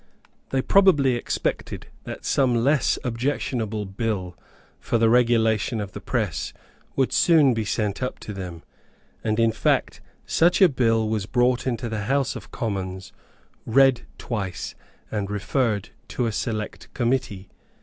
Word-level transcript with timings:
They 0.49 0.63
probably 0.63 1.13
expected 1.13 1.85
that 2.05 2.25
some 2.25 2.55
less 2.55 2.97
objectionable 3.03 3.85
bill 3.85 4.35
for 4.79 4.97
the 4.97 5.11
regulation 5.11 5.79
of 5.79 5.91
the 5.91 6.01
press 6.01 6.53
would 6.95 7.13
soon 7.13 7.53
be 7.53 7.63
sent 7.63 8.01
up 8.01 8.17
to 8.21 8.33
them; 8.33 8.63
and 9.23 9.39
in 9.39 9.51
fact 9.51 10.01
such 10.25 10.59
a 10.59 10.67
bill 10.69 11.07
was 11.07 11.27
brought 11.27 11.67
into 11.67 11.87
the 11.87 12.05
House 12.05 12.35
of 12.35 12.49
Commons, 12.49 13.13
read 13.63 14.07
twice, 14.17 14.73
and 15.11 15.29
referred 15.29 15.89
to 16.07 16.25
a 16.25 16.31
select 16.31 16.91
committee. 16.95 17.49